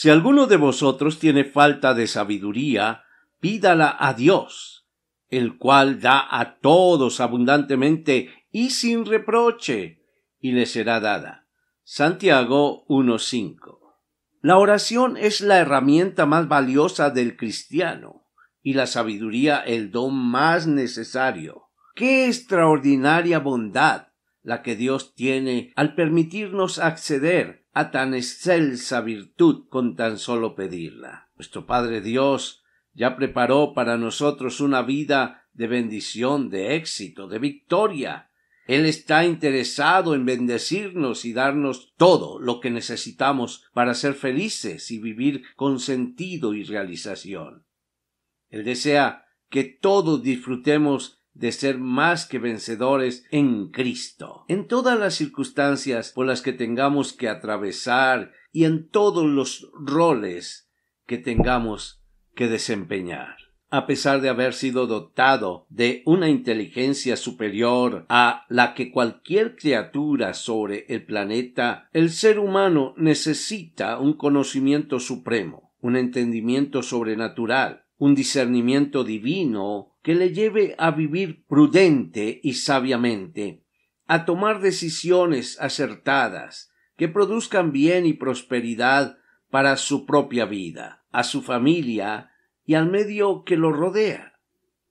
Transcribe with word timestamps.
Si 0.00 0.08
alguno 0.08 0.46
de 0.46 0.56
vosotros 0.56 1.18
tiene 1.18 1.44
falta 1.44 1.92
de 1.92 2.06
sabiduría, 2.06 3.04
pídala 3.38 3.94
a 4.00 4.14
Dios, 4.14 4.86
el 5.28 5.58
cual 5.58 6.00
da 6.00 6.26
a 6.26 6.56
todos 6.58 7.20
abundantemente 7.20 8.30
y 8.50 8.70
sin 8.70 9.04
reproche, 9.04 10.02
y 10.40 10.52
le 10.52 10.64
será 10.64 11.00
dada. 11.00 11.48
Santiago 11.84 12.86
1.5. 12.86 13.78
La 14.40 14.56
oración 14.56 15.18
es 15.18 15.42
la 15.42 15.58
herramienta 15.58 16.24
más 16.24 16.48
valiosa 16.48 17.10
del 17.10 17.36
cristiano, 17.36 18.24
y 18.62 18.72
la 18.72 18.86
sabiduría 18.86 19.58
el 19.58 19.90
don 19.90 20.16
más 20.16 20.66
necesario. 20.66 21.64
Qué 21.94 22.24
extraordinaria 22.24 23.38
bondad 23.38 24.06
la 24.42 24.62
que 24.62 24.76
Dios 24.76 25.14
tiene 25.14 25.72
al 25.76 25.94
permitirnos 25.94 26.78
acceder 26.78 27.66
a 27.72 27.90
tan 27.90 28.14
excelsa 28.14 29.00
virtud 29.00 29.68
con 29.68 29.96
tan 29.96 30.18
solo 30.18 30.54
pedirla. 30.54 31.30
Nuestro 31.36 31.66
Padre 31.66 32.00
Dios 32.00 32.62
ya 32.92 33.16
preparó 33.16 33.74
para 33.74 33.96
nosotros 33.96 34.60
una 34.60 34.82
vida 34.82 35.46
de 35.52 35.66
bendición, 35.66 36.50
de 36.50 36.76
éxito, 36.76 37.28
de 37.28 37.38
victoria. 37.38 38.30
Él 38.66 38.86
está 38.86 39.24
interesado 39.24 40.14
en 40.14 40.24
bendecirnos 40.24 41.24
y 41.24 41.32
darnos 41.32 41.92
todo 41.96 42.38
lo 42.38 42.60
que 42.60 42.70
necesitamos 42.70 43.64
para 43.72 43.94
ser 43.94 44.14
felices 44.14 44.90
y 44.90 44.98
vivir 44.98 45.42
con 45.56 45.80
sentido 45.80 46.54
y 46.54 46.64
realización. 46.64 47.66
Él 48.48 48.64
desea 48.64 49.26
que 49.48 49.64
todos 49.64 50.22
disfrutemos 50.22 51.19
de 51.34 51.52
ser 51.52 51.78
más 51.78 52.26
que 52.26 52.38
vencedores 52.38 53.24
en 53.30 53.70
Cristo. 53.70 54.44
En 54.48 54.66
todas 54.66 54.98
las 54.98 55.14
circunstancias 55.14 56.12
por 56.12 56.26
las 56.26 56.42
que 56.42 56.52
tengamos 56.52 57.12
que 57.12 57.28
atravesar 57.28 58.32
y 58.52 58.64
en 58.64 58.88
todos 58.88 59.26
los 59.26 59.70
roles 59.74 60.70
que 61.06 61.18
tengamos 61.18 62.02
que 62.34 62.48
desempeñar. 62.48 63.36
A 63.72 63.86
pesar 63.86 64.20
de 64.20 64.28
haber 64.28 64.52
sido 64.52 64.88
dotado 64.88 65.66
de 65.68 66.02
una 66.04 66.28
inteligencia 66.28 67.16
superior 67.16 68.04
a 68.08 68.44
la 68.48 68.74
que 68.74 68.90
cualquier 68.90 69.54
criatura 69.54 70.34
sobre 70.34 70.86
el 70.88 71.04
planeta, 71.04 71.88
el 71.92 72.10
ser 72.10 72.40
humano 72.40 72.94
necesita 72.96 74.00
un 74.00 74.14
conocimiento 74.14 74.98
supremo, 74.98 75.72
un 75.80 75.96
entendimiento 75.96 76.82
sobrenatural, 76.82 77.84
un 77.96 78.16
discernimiento 78.16 79.04
divino 79.04 79.89
que 80.02 80.14
le 80.14 80.32
lleve 80.32 80.74
a 80.78 80.90
vivir 80.90 81.44
prudente 81.46 82.40
y 82.42 82.54
sabiamente, 82.54 83.62
a 84.06 84.24
tomar 84.24 84.60
decisiones 84.60 85.60
acertadas, 85.60 86.72
que 86.96 87.08
produzcan 87.08 87.72
bien 87.72 88.06
y 88.06 88.12
prosperidad 88.12 89.18
para 89.50 89.76
su 89.76 90.06
propia 90.06 90.46
vida, 90.46 91.04
a 91.10 91.22
su 91.24 91.42
familia 91.42 92.30
y 92.64 92.74
al 92.74 92.90
medio 92.90 93.44
que 93.44 93.56
lo 93.56 93.72
rodea. 93.72 94.38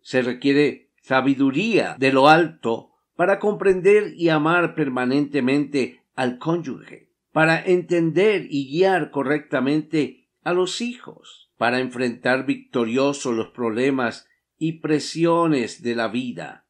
Se 0.00 0.22
requiere 0.22 0.90
sabiduría 1.02 1.96
de 1.98 2.12
lo 2.12 2.28
alto 2.28 2.92
para 3.16 3.38
comprender 3.38 4.14
y 4.16 4.28
amar 4.28 4.74
permanentemente 4.74 6.02
al 6.14 6.38
cónyuge, 6.38 7.10
para 7.32 7.62
entender 7.62 8.46
y 8.48 8.70
guiar 8.70 9.10
correctamente 9.10 10.28
a 10.44 10.52
los 10.52 10.80
hijos, 10.80 11.50
para 11.56 11.80
enfrentar 11.80 12.46
victorioso 12.46 13.32
los 13.32 13.48
problemas 13.48 14.28
y 14.58 14.80
presiones 14.80 15.82
de 15.82 15.94
la 15.94 16.08
vida, 16.08 16.66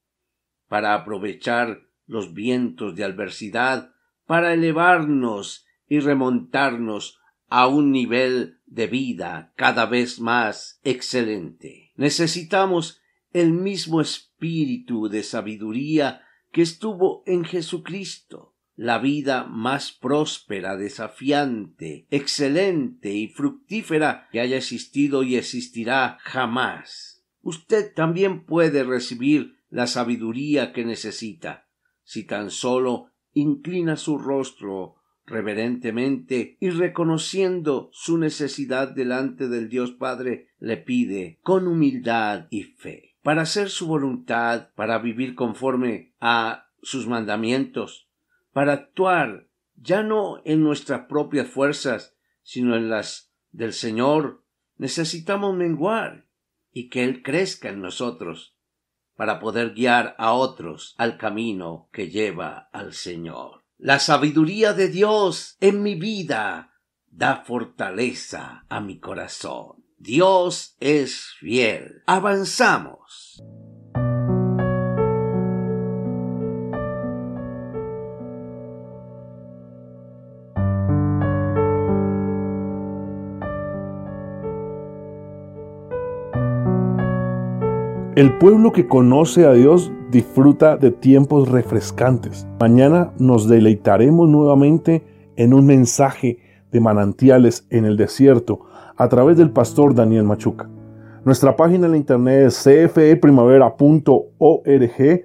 para 0.68 0.94
aprovechar 0.94 1.88
los 2.06 2.34
vientos 2.34 2.94
de 2.94 3.04
adversidad, 3.04 3.92
para 4.26 4.52
elevarnos 4.52 5.66
y 5.88 6.00
remontarnos 6.00 7.18
a 7.48 7.66
un 7.66 7.90
nivel 7.90 8.60
de 8.66 8.86
vida 8.86 9.52
cada 9.56 9.86
vez 9.86 10.20
más 10.20 10.80
excelente. 10.84 11.92
Necesitamos 11.96 13.00
el 13.32 13.52
mismo 13.52 14.00
espíritu 14.00 15.08
de 15.08 15.22
sabiduría 15.22 16.22
que 16.52 16.62
estuvo 16.62 17.22
en 17.26 17.44
Jesucristo, 17.44 18.54
la 18.76 18.98
vida 18.98 19.44
más 19.44 19.92
próspera, 19.92 20.76
desafiante, 20.76 22.06
excelente 22.10 23.12
y 23.12 23.28
fructífera 23.28 24.28
que 24.30 24.40
haya 24.40 24.58
existido 24.58 25.22
y 25.22 25.36
existirá 25.36 26.18
jamás 26.20 27.17
usted 27.42 27.92
también 27.94 28.44
puede 28.44 28.84
recibir 28.84 29.56
la 29.70 29.86
sabiduría 29.86 30.72
que 30.72 30.84
necesita, 30.84 31.68
si 32.02 32.24
tan 32.24 32.50
solo 32.50 33.10
inclina 33.32 33.96
su 33.96 34.18
rostro 34.18 34.96
reverentemente 35.26 36.56
y 36.60 36.70
reconociendo 36.70 37.90
su 37.92 38.18
necesidad 38.18 38.88
delante 38.88 39.48
del 39.48 39.68
Dios 39.68 39.92
Padre, 39.92 40.48
le 40.58 40.78
pide 40.78 41.38
con 41.42 41.66
humildad 41.66 42.46
y 42.50 42.64
fe, 42.64 43.16
para 43.22 43.42
hacer 43.42 43.68
su 43.68 43.86
voluntad, 43.86 44.70
para 44.74 44.98
vivir 44.98 45.34
conforme 45.34 46.14
a 46.20 46.70
sus 46.82 47.06
mandamientos, 47.06 48.08
para 48.52 48.72
actuar 48.72 49.48
ya 49.76 50.02
no 50.02 50.40
en 50.44 50.62
nuestras 50.62 51.06
propias 51.06 51.48
fuerzas, 51.48 52.16
sino 52.42 52.74
en 52.76 52.88
las 52.88 53.32
del 53.52 53.72
Señor, 53.72 54.44
necesitamos 54.76 55.54
menguar 55.54 56.27
y 56.78 56.90
que 56.90 57.02
Él 57.02 57.24
crezca 57.24 57.70
en 57.70 57.80
nosotros 57.80 58.54
para 59.16 59.40
poder 59.40 59.74
guiar 59.74 60.14
a 60.16 60.32
otros 60.32 60.94
al 60.96 61.18
camino 61.18 61.88
que 61.92 62.08
lleva 62.08 62.68
al 62.72 62.92
Señor. 62.92 63.64
La 63.78 63.98
sabiduría 63.98 64.74
de 64.74 64.86
Dios 64.86 65.56
en 65.60 65.82
mi 65.82 65.96
vida 65.96 66.74
da 67.10 67.42
fortaleza 67.44 68.64
a 68.68 68.80
mi 68.80 69.00
corazón. 69.00 69.84
Dios 69.96 70.76
es 70.78 71.32
fiel. 71.40 72.04
Avanzamos. 72.06 73.42
El 88.18 88.36
pueblo 88.36 88.72
que 88.72 88.88
conoce 88.88 89.46
a 89.46 89.52
Dios 89.52 89.92
disfruta 90.10 90.76
de 90.76 90.90
tiempos 90.90 91.48
refrescantes. 91.48 92.48
Mañana 92.58 93.12
nos 93.20 93.48
deleitaremos 93.48 94.28
nuevamente 94.28 95.04
en 95.36 95.54
un 95.54 95.66
mensaje 95.66 96.40
de 96.72 96.80
manantiales 96.80 97.68
en 97.70 97.84
el 97.84 97.96
desierto 97.96 98.62
a 98.96 99.08
través 99.08 99.36
del 99.36 99.52
pastor 99.52 99.94
Daniel 99.94 100.24
Machuca. 100.24 100.68
Nuestra 101.24 101.54
página 101.54 101.86
en 101.86 101.92
la 101.92 101.98
internet 101.98 102.48
es 102.48 102.60
cfeprimavera.org. 102.64 105.24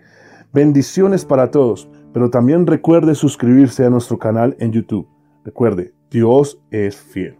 Bendiciones 0.53 1.25
para 1.25 1.49
todos, 1.49 1.89
pero 2.13 2.29
también 2.29 2.67
recuerde 2.67 3.15
suscribirse 3.15 3.85
a 3.85 3.89
nuestro 3.89 4.19
canal 4.19 4.55
en 4.59 4.71
YouTube. 4.71 5.07
Recuerde, 5.43 5.95
Dios 6.11 6.61
es 6.69 6.95
fiel. 6.95 7.39